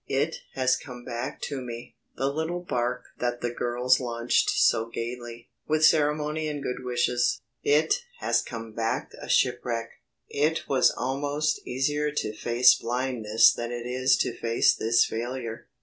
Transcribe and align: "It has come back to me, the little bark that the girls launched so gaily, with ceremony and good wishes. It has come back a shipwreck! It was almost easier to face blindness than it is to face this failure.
"It 0.09 0.37
has 0.55 0.77
come 0.77 1.05
back 1.05 1.41
to 1.43 1.61
me, 1.61 1.95
the 2.17 2.25
little 2.25 2.61
bark 2.61 3.03
that 3.19 3.41
the 3.41 3.51
girls 3.51 3.99
launched 3.99 4.49
so 4.49 4.87
gaily, 4.89 5.51
with 5.67 5.85
ceremony 5.85 6.47
and 6.47 6.63
good 6.63 6.83
wishes. 6.83 7.39
It 7.61 8.01
has 8.17 8.41
come 8.41 8.73
back 8.73 9.11
a 9.21 9.29
shipwreck! 9.29 9.91
It 10.27 10.67
was 10.67 10.89
almost 10.89 11.61
easier 11.67 12.11
to 12.13 12.33
face 12.35 12.73
blindness 12.73 13.53
than 13.53 13.71
it 13.71 13.85
is 13.85 14.17
to 14.21 14.35
face 14.35 14.73
this 14.73 15.05
failure. 15.05 15.67